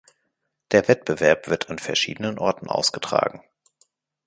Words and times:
Der 0.71 0.87
Wettbewerb 0.87 1.47
wird 1.47 1.69
an 1.69 1.77
verschiedenen 1.77 2.39
Orten 2.39 2.67
ausgetragen. 2.67 3.43